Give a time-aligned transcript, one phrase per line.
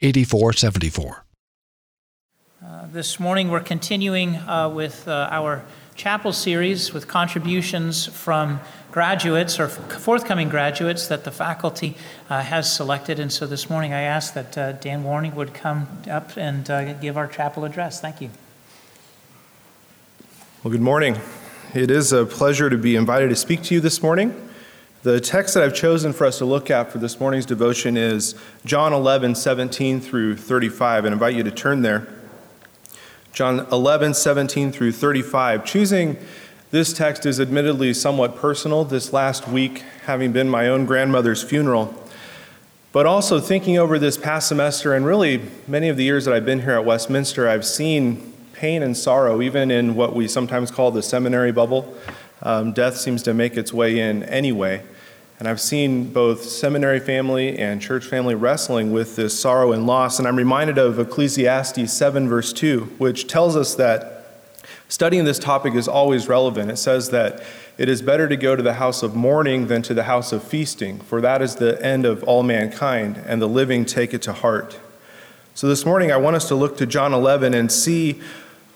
[0.00, 1.24] 8474.
[2.64, 5.64] Uh, this morning we're continuing uh, with uh, our
[5.96, 8.60] chapel series with contributions from
[8.92, 11.96] graduates or forthcoming graduates that the faculty
[12.30, 13.18] uh, has selected.
[13.18, 16.92] And so this morning I asked that uh, Dan Warning would come up and uh,
[16.94, 18.00] give our chapel address.
[18.00, 18.30] Thank you.
[20.62, 21.18] Well, good morning.
[21.74, 24.47] It is a pleasure to be invited to speak to you this morning.
[25.04, 28.34] The text that I've chosen for us to look at for this morning's devotion is
[28.64, 31.04] John 11, 17 through 35.
[31.04, 32.08] And I invite you to turn there.
[33.32, 35.64] John 11, 17 through 35.
[35.64, 36.16] Choosing
[36.72, 41.94] this text is admittedly somewhat personal this last week, having been my own grandmother's funeral.
[42.90, 46.44] But also thinking over this past semester and really many of the years that I've
[46.44, 50.90] been here at Westminster, I've seen pain and sorrow, even in what we sometimes call
[50.90, 51.96] the seminary bubble.
[52.42, 54.82] Um, death seems to make its way in anyway.
[55.38, 60.18] And I've seen both seminary family and church family wrestling with this sorrow and loss.
[60.18, 64.18] And I'm reminded of Ecclesiastes 7, verse 2, which tells us that
[64.88, 66.72] studying this topic is always relevant.
[66.72, 67.42] It says that
[67.76, 70.42] it is better to go to the house of mourning than to the house of
[70.42, 74.32] feasting, for that is the end of all mankind, and the living take it to
[74.32, 74.80] heart.
[75.54, 78.20] So this morning, I want us to look to John 11 and see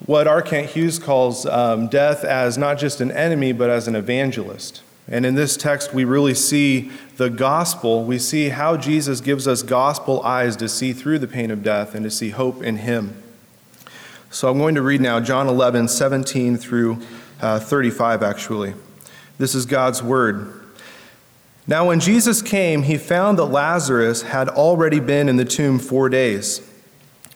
[0.07, 0.43] what R.
[0.43, 4.83] Kent Hughes calls um, death as not just an enemy, but as an evangelist.
[5.09, 8.05] And in this text, we really see the gospel.
[8.05, 11.95] We see how Jesus gives us gospel eyes to see through the pain of death
[11.95, 13.23] and to see hope in Him.
[14.31, 16.99] So I'm going to read now John 11, 17 through
[17.41, 18.75] uh, 35, actually.
[19.39, 20.61] This is God's word.
[21.67, 26.09] Now, when Jesus came, he found that Lazarus had already been in the tomb four
[26.09, 26.69] days.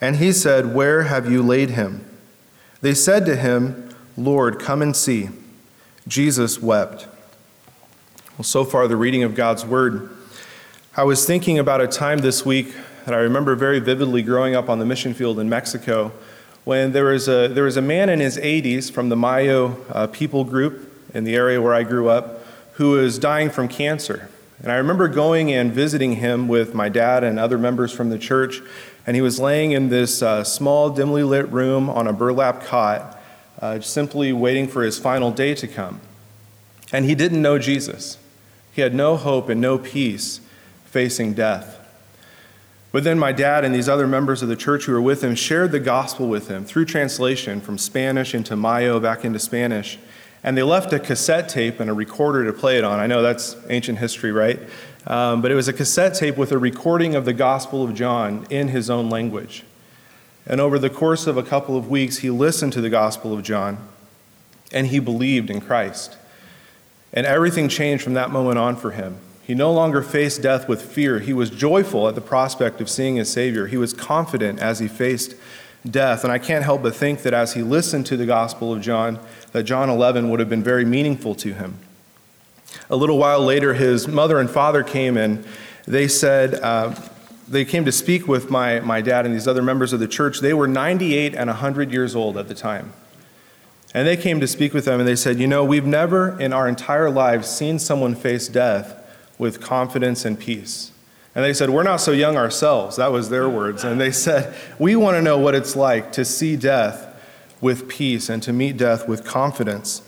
[0.00, 2.04] And he said, Where have you laid him?
[2.80, 5.30] They said to him, Lord, come and see.
[6.06, 7.06] Jesus wept.
[8.36, 10.10] Well, so far, the reading of God's word.
[10.96, 12.74] I was thinking about a time this week
[13.04, 16.12] that I remember very vividly growing up on the mission field in Mexico
[16.64, 20.06] when there was a, there was a man in his 80s from the Mayo uh,
[20.06, 22.44] people group in the area where I grew up
[22.74, 24.28] who was dying from cancer.
[24.62, 28.18] And I remember going and visiting him with my dad and other members from the
[28.18, 28.60] church
[29.08, 33.18] and he was laying in this uh, small, dimly lit room on a burlap cot,
[33.58, 36.02] uh, simply waiting for his final day to come.
[36.92, 38.18] And he didn't know Jesus.
[38.70, 40.42] He had no hope and no peace
[40.84, 41.78] facing death.
[42.92, 45.34] But then my dad and these other members of the church who were with him
[45.34, 49.98] shared the gospel with him through translation from Spanish into Mayo back into Spanish.
[50.44, 53.00] and they left a cassette tape and a recorder to play it on.
[53.00, 54.60] I know that's ancient history, right?
[55.08, 58.46] Um, but it was a cassette tape with a recording of the Gospel of John
[58.50, 59.64] in his own language.
[60.46, 63.42] And over the course of a couple of weeks, he listened to the Gospel of
[63.42, 63.78] John
[64.70, 66.18] and he believed in Christ.
[67.10, 69.16] And everything changed from that moment on for him.
[69.42, 71.20] He no longer faced death with fear.
[71.20, 73.66] He was joyful at the prospect of seeing his Savior.
[73.66, 75.34] He was confident as he faced
[75.90, 76.22] death.
[76.22, 79.18] And I can't help but think that as he listened to the Gospel of John,
[79.52, 81.78] that John 11 would have been very meaningful to him.
[82.90, 85.44] A little while later, his mother and father came and
[85.86, 86.94] they said, uh,
[87.48, 90.40] they came to speak with my, my dad and these other members of the church.
[90.40, 92.92] They were 98 and 100 years old at the time.
[93.94, 96.52] And they came to speak with them and they said, You know, we've never in
[96.52, 98.94] our entire lives seen someone face death
[99.38, 100.92] with confidence and peace.
[101.34, 102.96] And they said, We're not so young ourselves.
[102.96, 103.84] That was their words.
[103.84, 107.06] And they said, We want to know what it's like to see death
[107.60, 110.02] with peace and to meet death with confidence.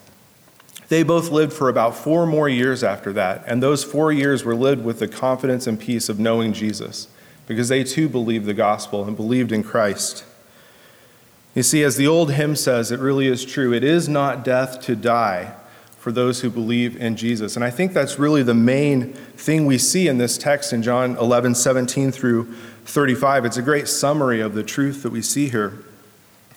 [0.91, 3.45] They both lived for about four more years after that.
[3.47, 7.07] And those four years were lived with the confidence and peace of knowing Jesus
[7.47, 10.25] because they too believed the gospel and believed in Christ.
[11.55, 13.73] You see, as the old hymn says, it really is true.
[13.73, 15.55] It is not death to die
[15.97, 17.55] for those who believe in Jesus.
[17.55, 21.17] And I think that's really the main thing we see in this text in John
[21.19, 22.53] 11, 17 through
[22.87, 23.45] 35.
[23.45, 25.85] It's a great summary of the truth that we see here.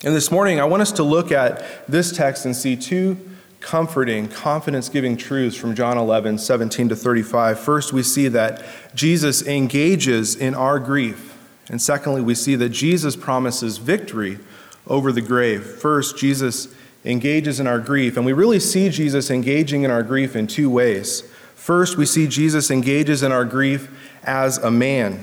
[0.03, 3.29] And this morning, I want us to look at this text and see two
[3.63, 7.59] comforting, confidence giving truths from John 11, 17 to 35.
[7.59, 8.63] First, we see that
[8.93, 11.35] Jesus engages in our grief.
[11.69, 14.37] And secondly, we see that Jesus promises victory
[14.85, 15.65] over the grave.
[15.65, 16.67] First, Jesus
[17.05, 20.69] engages in our grief, and we really see Jesus engaging in our grief in two
[20.69, 21.21] ways.
[21.55, 23.89] First, we see Jesus engages in our grief
[24.23, 25.21] as a man.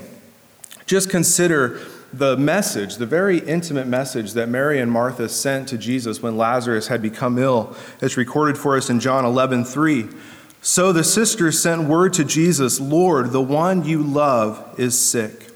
[0.87, 1.79] Just consider
[2.13, 6.87] the message, the very intimate message that Mary and Martha sent to Jesus when Lazarus
[6.87, 7.75] had become ill.
[8.01, 10.07] It's recorded for us in John 11 3.
[10.61, 15.47] So the sisters sent word to Jesus Lord, the one you love is sick.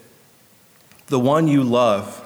[1.07, 2.21] The one you love.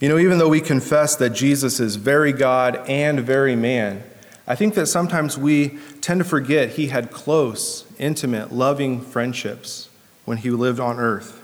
[0.00, 4.02] You know, even though we confess that Jesus is very God and very man,
[4.46, 9.88] I think that sometimes we tend to forget he had close, intimate, loving friendships
[10.24, 11.41] when he lived on earth.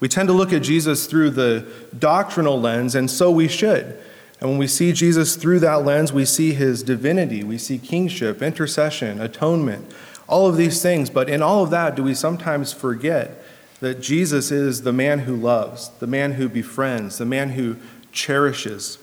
[0.00, 1.66] We tend to look at Jesus through the
[1.98, 3.98] doctrinal lens, and so we should.
[4.40, 8.40] And when we see Jesus through that lens, we see his divinity, we see kingship,
[8.40, 9.92] intercession, atonement,
[10.26, 11.10] all of these things.
[11.10, 13.42] But in all of that, do we sometimes forget
[13.80, 17.76] that Jesus is the man who loves, the man who befriends, the man who
[18.12, 18.98] cherishes?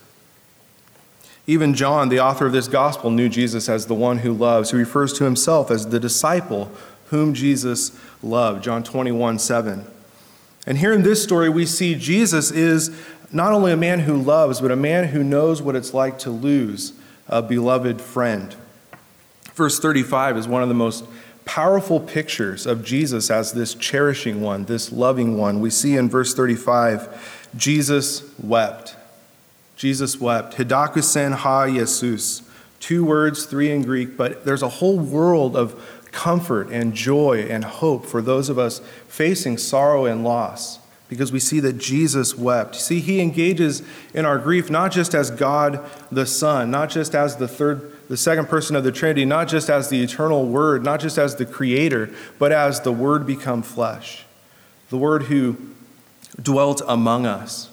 [1.46, 4.72] Even John, the author of this gospel, knew Jesus as the one who loves.
[4.72, 6.72] He refers to himself as the disciple
[7.10, 8.64] whom Jesus loved.
[8.64, 9.86] John 21 7.
[10.68, 12.92] And here in this story, we see Jesus is
[13.32, 16.30] not only a man who loves, but a man who knows what it's like to
[16.30, 16.94] lose
[17.28, 18.54] a beloved friend.
[19.54, 21.06] Verse 35 is one of the most
[21.46, 25.62] powerful pictures of Jesus as this cherishing one, this loving one.
[25.62, 28.96] We see in verse 35, Jesus wept.
[29.78, 30.58] Jesus wept.
[30.58, 32.44] Hidakusen ha Jesus.
[32.80, 37.64] Two words, three in Greek, but there's a whole world of comfort and joy and
[37.64, 40.80] hope for those of us facing sorrow and loss
[41.10, 42.76] because we see that Jesus wept.
[42.76, 43.84] See, he engages
[44.16, 45.80] in our grief not just as God
[46.12, 49.70] the Son, not just as the third the second person of the Trinity, not just
[49.70, 52.10] as the eternal word, not just as the creator,
[52.40, 54.26] but as the word become flesh.
[54.90, 55.58] The word who
[56.42, 57.70] dwelt among us.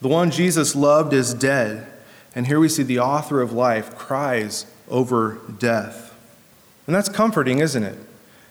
[0.00, 1.86] The one Jesus loved is dead,
[2.34, 6.05] and here we see the author of life cries over death.
[6.86, 7.98] And that's comforting, isn't it?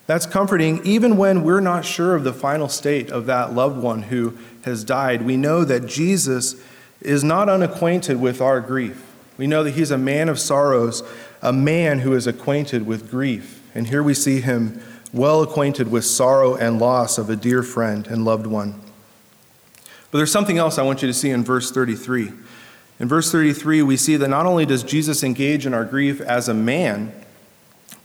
[0.07, 4.03] That's comforting even when we're not sure of the final state of that loved one
[4.03, 5.23] who has died.
[5.23, 6.61] We know that Jesus
[7.01, 9.01] is not unacquainted with our grief.
[9.37, 11.03] We know that he's a man of sorrows,
[11.41, 13.61] a man who is acquainted with grief.
[13.73, 18.05] And here we see him well acquainted with sorrow and loss of a dear friend
[18.07, 18.79] and loved one.
[20.11, 22.31] But there's something else I want you to see in verse 33.
[22.99, 26.47] In verse 33, we see that not only does Jesus engage in our grief as
[26.47, 27.11] a man,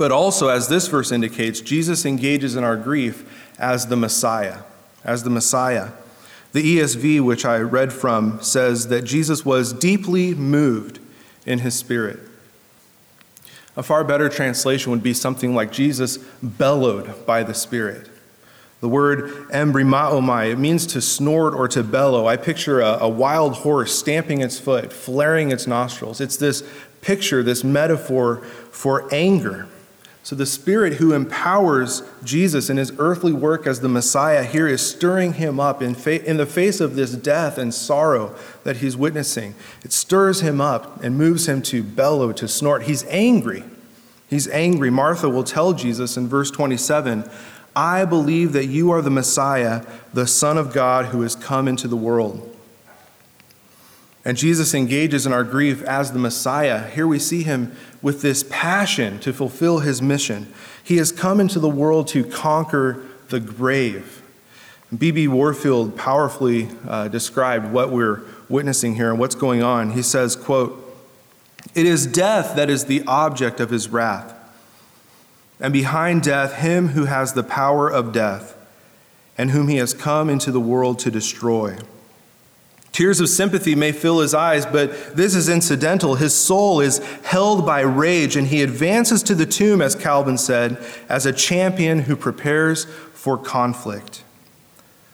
[0.00, 4.60] but also, as this verse indicates, Jesus engages in our grief as the Messiah.
[5.04, 5.90] As the Messiah.
[6.52, 11.00] The ESV, which I read from, says that Jesus was deeply moved
[11.44, 12.18] in his spirit.
[13.76, 18.08] A far better translation would be something like Jesus bellowed by the Spirit.
[18.80, 22.26] The word embrimaomai, it means to snort or to bellow.
[22.26, 26.22] I picture a, a, wild horse stamping its foot, flaring its nostrils.
[26.22, 26.66] It's this
[27.02, 28.38] picture, this metaphor
[28.70, 29.68] for anger
[30.22, 34.86] So the Spirit who empowers Jesus in his earthly work as the Messiah here is
[34.86, 38.96] stirring him up in, fa- in the face of this death and sorrow that he's
[38.96, 39.54] witnessing.
[39.82, 42.82] It stirs him up and moves him to bellow, to snort.
[42.82, 43.64] He's angry.
[44.28, 44.90] He's angry.
[44.90, 47.28] Martha will tell Jesus in verse 27
[47.74, 51.88] I believe that you are the Messiah, the Son of God who has come into
[51.88, 52.46] the world.
[54.24, 56.88] And Jesus engages in our grief as the Messiah.
[56.88, 60.52] Here we see him with this passion to fulfill his mission.
[60.82, 64.22] He has come into the world to conquer the grave.
[64.96, 65.28] B.B.
[65.28, 69.92] Warfield powerfully uh, described what we're witnessing here and what's going on.
[69.92, 70.84] He says, quote,
[71.74, 74.34] It is death that is the object of his wrath,
[75.60, 78.56] and behind death, him who has the power of death,
[79.38, 81.78] and whom he has come into the world to destroy.
[82.92, 86.16] Tears of sympathy may fill his eyes, but this is incidental.
[86.16, 90.76] His soul is held by rage, and he advances to the tomb, as Calvin said,
[91.08, 94.24] as a champion who prepares for conflict.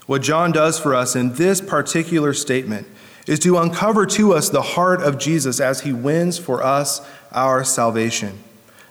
[0.06, 2.87] What John does for us in this particular statement
[3.26, 7.64] is to uncover to us the heart of Jesus as he wins for us our
[7.64, 8.38] salvation.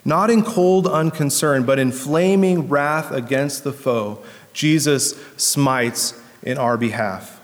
[0.04, 4.24] Not in cold unconcern, but in flaming wrath against the foe,
[4.54, 7.35] Jesus smites in our behalf.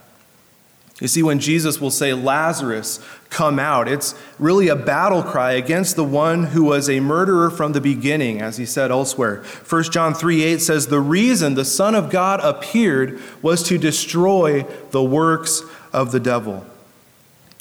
[1.01, 3.00] You see, when Jesus will say, Lazarus,
[3.31, 7.74] come out, it's really a battle cry against the one who was a murderer from
[7.74, 9.43] the beginning, as he said elsewhere.
[9.67, 14.62] 1 John 3 8 says, The reason the Son of God appeared was to destroy
[14.91, 16.67] the works of the devil.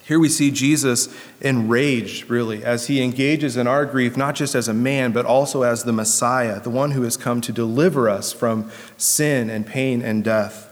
[0.04, 1.08] Here we see Jesus
[1.40, 5.62] enraged, really, as he engages in our grief, not just as a man, but also
[5.62, 10.02] as the Messiah, the one who has come to deliver us from sin and pain
[10.02, 10.69] and death.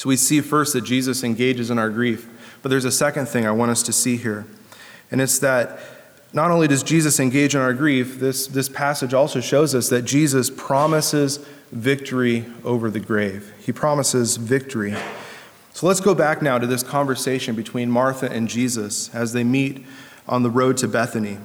[0.00, 2.26] So we see first that Jesus engages in our grief.
[2.62, 4.46] But there's a second thing I want us to see here.
[5.10, 5.78] And it's that
[6.32, 10.06] not only does Jesus engage in our grief, this, this passage also shows us that
[10.06, 11.36] Jesus promises
[11.70, 13.52] victory over the grave.
[13.60, 14.96] He promises victory.
[15.74, 19.84] So let's go back now to this conversation between Martha and Jesus as they meet
[20.26, 21.36] on the road to Bethany.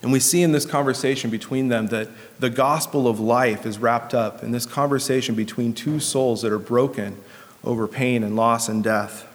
[0.00, 2.08] And we see in this conversation between them that
[2.40, 6.58] the gospel of life is wrapped up in this conversation between two souls that are
[6.58, 7.18] broken
[7.64, 9.26] over pain and loss and death.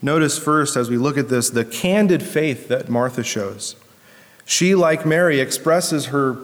[0.00, 3.74] Notice first, as we look at this, the candid faith that Martha shows.
[4.44, 6.38] She, like Mary, expresses her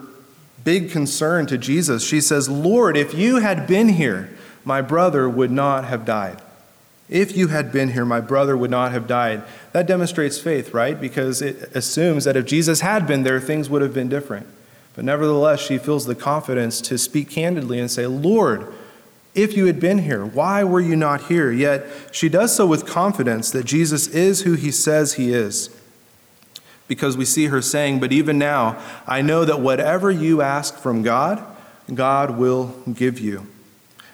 [0.64, 2.06] big concern to Jesus.
[2.06, 4.30] She says, Lord, if you had been here,
[4.64, 6.40] my brother would not have died.
[7.08, 9.42] If you had been here, my brother would not have died.
[9.72, 10.98] That demonstrates faith, right?
[10.98, 14.46] Because it assumes that if Jesus had been there, things would have been different.
[14.94, 18.72] But nevertheless, she feels the confidence to speak candidly and say, Lord,
[19.34, 21.50] if you had been here, why were you not here?
[21.50, 25.70] Yet she does so with confidence that Jesus is who he says he is.
[26.86, 31.02] Because we see her saying, But even now, I know that whatever you ask from
[31.02, 31.44] God,
[31.92, 33.46] God will give you.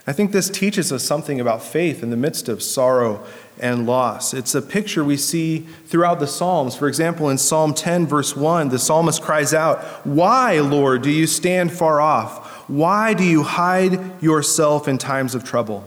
[0.07, 3.25] I think this teaches us something about faith in the midst of sorrow
[3.61, 4.33] and loss.
[4.33, 6.75] It's a picture we see throughout the Psalms.
[6.75, 11.27] For example, in Psalm 10, verse 1, the psalmist cries out, Why, Lord, do you
[11.27, 12.50] stand far off?
[12.71, 15.85] Why do you hide yourself in times of trouble?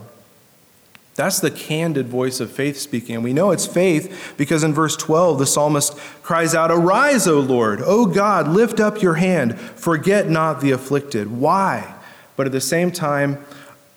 [1.14, 3.14] That's the candid voice of faith speaking.
[3.14, 7.40] And we know it's faith because in verse 12, the psalmist cries out, Arise, O
[7.40, 11.30] Lord, O God, lift up your hand, forget not the afflicted.
[11.30, 11.94] Why?
[12.36, 13.42] But at the same time,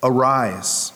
[0.02, 0.92] arise.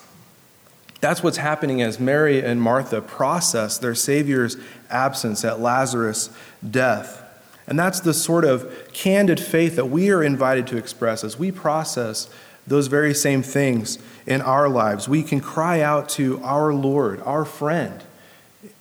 [1.02, 4.56] That's what's happening as Mary and Martha process their Savior's
[4.88, 6.30] absence at Lazarus'
[6.70, 7.21] death.
[7.66, 11.52] And that's the sort of candid faith that we are invited to express as we
[11.52, 12.28] process
[12.66, 15.08] those very same things in our lives.
[15.08, 18.02] We can cry out to our Lord, our friend,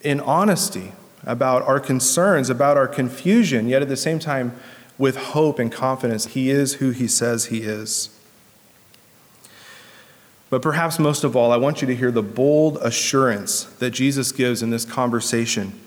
[0.01, 4.55] in honesty about our concerns, about our confusion, yet at the same time
[4.97, 6.27] with hope and confidence.
[6.27, 8.09] He is who He says He is.
[10.49, 14.31] But perhaps most of all, I want you to hear the bold assurance that Jesus
[14.31, 15.79] gives in this conversation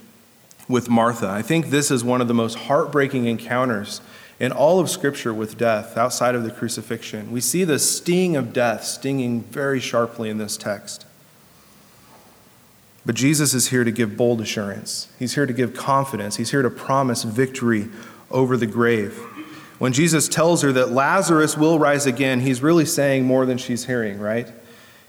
[0.69, 1.29] with Martha.
[1.29, 4.01] I think this is one of the most heartbreaking encounters
[4.41, 7.31] in all of Scripture with death outside of the crucifixion.
[7.31, 11.07] We see the sting of death stinging very sharply in this text.
[13.07, 15.09] But Jesus is here to give bold assurance.
[15.19, 16.37] He's here to give confidence.
[16.37, 17.89] He's here to promise victory
[18.31, 19.19] over the grave.
[19.79, 23.85] When Jesus tells her that Lazarus will rise again, he's really saying more than she's
[23.85, 24.51] hearing, right?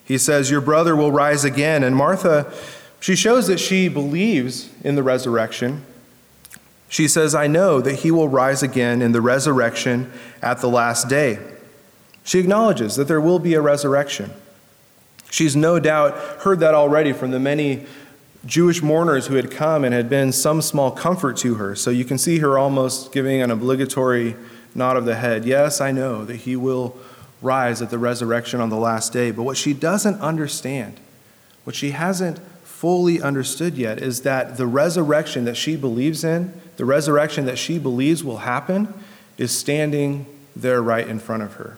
[0.04, 1.84] He says, Your brother will rise again.
[1.84, 2.54] And Martha
[3.00, 5.86] she shows that she believes in the resurrection.
[6.90, 10.12] She says, I know that he will rise again in the resurrection
[10.42, 11.40] at the last day.
[12.24, 14.32] She acknowledges that there will be a resurrection.
[15.30, 17.86] She's no doubt heard that already from the many
[18.46, 21.76] Jewish mourners who had come and had been some small comfort to her.
[21.76, 24.36] So you can see her almost giving an obligatory
[24.74, 25.46] nod of the head.
[25.46, 26.96] Yes, I know that he will
[27.42, 29.32] rise at the resurrection on the last day.
[29.32, 31.00] But what she doesn't understand,
[31.64, 32.40] what she hasn't
[32.76, 37.80] fully understood yet, is that the resurrection that she believes in, the resurrection that she
[37.80, 38.94] believes will happen,
[39.38, 40.26] is standing
[40.58, 41.78] there right in front of her.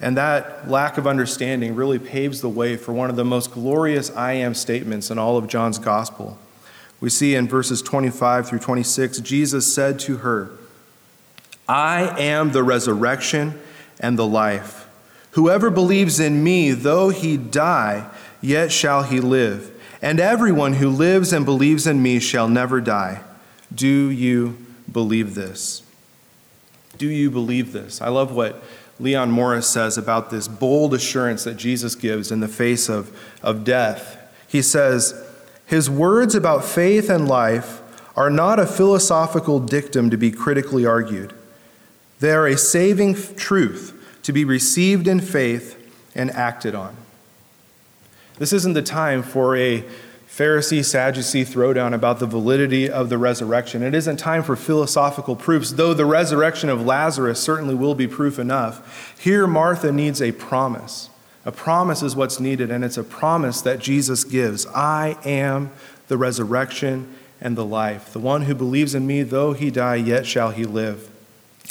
[0.00, 4.10] And that lack of understanding really paves the way for one of the most glorious
[4.10, 6.38] I am statements in all of John's gospel.
[7.00, 10.52] We see in verses 25 through 26, Jesus said to her,
[11.68, 13.60] I am the resurrection
[13.98, 14.88] and the life.
[15.32, 18.08] Whoever believes in me, though he die,
[18.42, 19.70] yet shall he live.
[20.02, 23.22] And everyone who lives and believes in me shall never die.
[23.74, 24.58] Do you
[24.90, 25.82] believe this?
[26.98, 28.02] Do you believe this?
[28.02, 28.62] I love what
[29.00, 33.64] Leon Morris says about this bold assurance that Jesus gives in the face of, of
[33.64, 34.18] death.
[34.46, 35.14] He says,
[35.64, 37.80] His words about faith and life
[38.16, 41.32] are not a philosophical dictum to be critically argued.
[42.20, 45.78] They are a saving truth to be received in faith
[46.14, 46.96] and acted on.
[48.42, 49.84] This isn't the time for a
[50.28, 53.84] Pharisee Sadducee throwdown about the validity of the resurrection.
[53.84, 58.40] It isn't time for philosophical proofs, though the resurrection of Lazarus certainly will be proof
[58.40, 59.16] enough.
[59.16, 61.08] Here, Martha needs a promise.
[61.44, 65.70] A promise is what's needed, and it's a promise that Jesus gives I am
[66.08, 68.12] the resurrection and the life.
[68.12, 71.08] The one who believes in me, though he die, yet shall he live.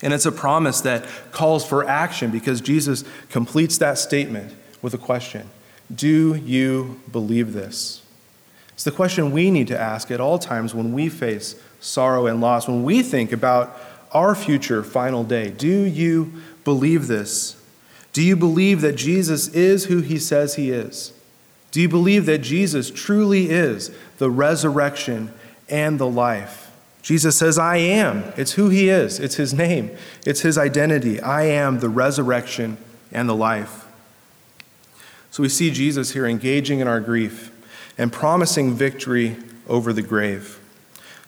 [0.01, 4.97] And it's a promise that calls for action because Jesus completes that statement with a
[4.97, 5.49] question
[5.93, 8.01] Do you believe this?
[8.73, 12.41] It's the question we need to ask at all times when we face sorrow and
[12.41, 13.79] loss, when we think about
[14.11, 15.49] our future final day.
[15.49, 16.33] Do you
[16.63, 17.61] believe this?
[18.13, 21.13] Do you believe that Jesus is who he says he is?
[21.71, 25.33] Do you believe that Jesus truly is the resurrection
[25.69, 26.71] and the life?
[27.01, 28.33] Jesus says, I am.
[28.37, 29.91] It's who he is, it's his name,
[30.25, 31.19] it's his identity.
[31.19, 32.77] I am the resurrection
[33.11, 33.87] and the life.
[35.31, 37.51] So we see Jesus here engaging in our grief
[37.97, 40.59] and promising victory over the grave.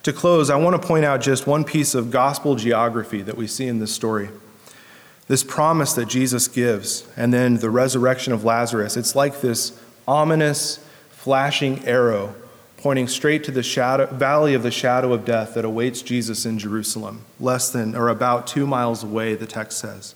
[0.03, 3.47] To close, I want to point out just one piece of gospel geography that we
[3.47, 4.29] see in this story.
[5.27, 10.85] This promise that Jesus gives, and then the resurrection of Lazarus, it's like this ominous,
[11.09, 12.35] flashing arrow
[12.83, 16.59] pointing straight to the shadow, valley of the shadow of death that awaits Jesus in
[16.59, 20.15] Jerusalem, less than or about two miles away, the text says.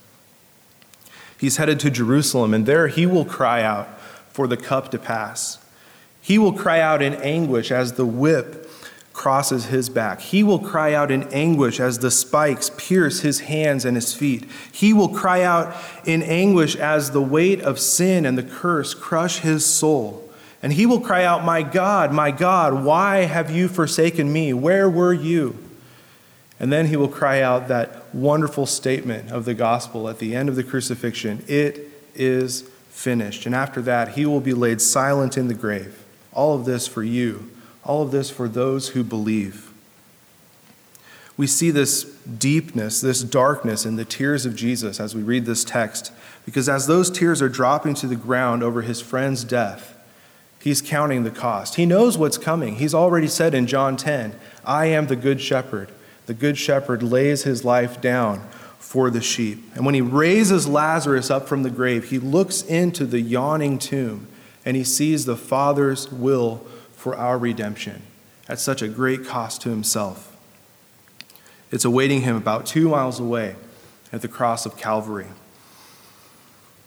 [1.38, 5.60] He's headed to Jerusalem, and there he will cry out for the cup to pass.
[6.22, 8.70] He will cry out in anguish as the whip
[9.14, 10.22] crosses his back.
[10.22, 14.46] He will cry out in anguish as the spikes pierce his hands and his feet.
[14.72, 19.40] He will cry out in anguish as the weight of sin and the curse crush
[19.40, 20.30] his soul.
[20.62, 24.54] And he will cry out, My God, my God, why have you forsaken me?
[24.54, 25.58] Where were you?
[26.60, 30.50] And then he will cry out that wonderful statement of the gospel at the end
[30.50, 33.46] of the crucifixion It is finished.
[33.46, 36.04] And after that, he will be laid silent in the grave.
[36.34, 37.52] All of this for you,
[37.84, 39.72] all of this for those who believe.
[41.38, 45.64] We see this deepness, this darkness in the tears of Jesus as we read this
[45.64, 46.12] text,
[46.46, 49.96] because as those tears are dropping to the ground over his friend's death,
[50.60, 51.76] he's counting the cost.
[51.76, 52.78] He knows what's coming.
[52.78, 54.34] He's already said in John 10,
[54.66, 55.92] I am the good shepherd.
[56.28, 59.64] The good shepherd lays his life down for the sheep.
[59.76, 64.28] And when he raises Lazarus up from the grave, he looks into the yawning tomb
[64.64, 66.58] and he sees the Father's will
[66.94, 68.04] for our redemption
[68.48, 70.36] at such a great cost to himself.
[71.72, 73.56] It's awaiting him about two miles away
[74.12, 75.28] at the cross of Calvary.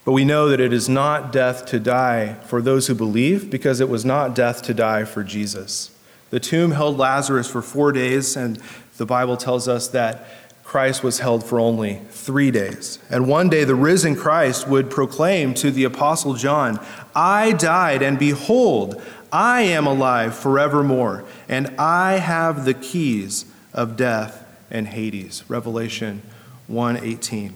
[0.05, 3.81] But we know that it is not death to die for those who believe, because
[3.81, 5.97] it was not death to die for Jesus.
[6.31, 8.59] The tomb held Lazarus for four days, and
[9.01, 10.27] the Bible tells us that
[10.63, 12.99] Christ was held for only three days.
[13.09, 16.79] And one day the risen Christ would proclaim to the Apostle John,
[17.15, 19.01] I died, and behold,
[19.33, 25.45] I am alive forevermore, and I have the keys of death and Hades.
[25.49, 26.21] Revelation
[26.69, 27.55] 1:18.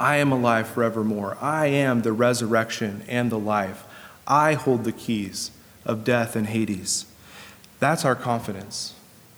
[0.00, 1.38] I am alive forevermore.
[1.40, 3.84] I am the resurrection and the life.
[4.26, 5.52] I hold the keys
[5.84, 7.06] of death and Hades.
[7.78, 8.95] That's our confidence.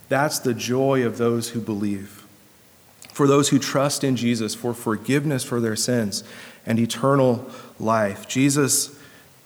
[0.08, 2.26] That's the joy of those who believe.
[3.12, 6.24] For those who trust in Jesus for forgiveness for their sins
[6.64, 8.98] and eternal life, Jesus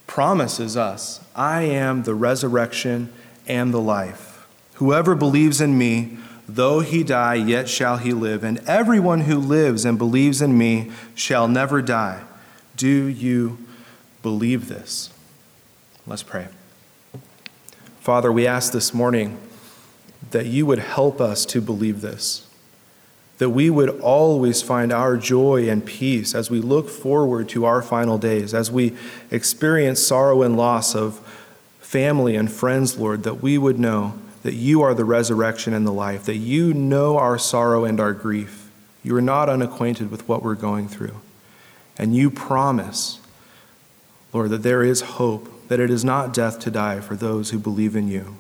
[0.07, 3.13] promises us I am the resurrection
[3.47, 4.47] and the life.
[4.75, 8.45] Whoever believes in me, though he die, yet shall he live.
[8.45, 12.25] And everyone who lives and believes in me shall never die.
[12.77, 13.59] Do you
[14.23, 15.11] believe this?
[16.07, 16.49] Let's pray.
[18.01, 19.39] Father, we ask this morning
[20.33, 22.47] that you would help us to believe this,
[23.39, 27.83] that we would always find our joy and peace as we look forward to our
[27.83, 28.97] final days, as we
[29.31, 31.19] experience sorrow and loss of
[31.81, 35.93] family and friends, Lord, that we would know that you are the resurrection and the
[35.93, 38.71] life, that you know our sorrow and our grief.
[39.05, 41.21] You are not unacquainted with what we're going through.
[41.99, 43.21] And you promise,
[44.33, 47.59] Lord, that there is hope, that it is not death to die for those who
[47.59, 48.37] believe in you.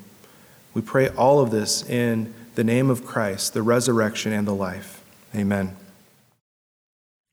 [0.75, 5.03] We pray all of this in the name of Christ, the resurrection and the life.
[5.35, 5.77] Amen.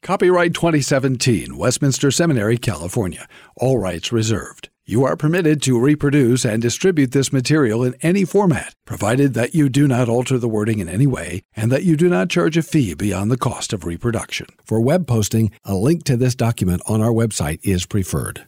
[0.02, 3.28] Copyright 2017, Westminster Seminary, California.
[3.58, 4.69] All rights reserved.
[4.86, 9.69] You are permitted to reproduce and distribute this material in any format, provided that you
[9.69, 12.63] do not alter the wording in any way and that you do not charge a
[12.63, 14.47] fee beyond the cost of reproduction.
[14.65, 18.47] For web posting, a link to this document on our website is preferred.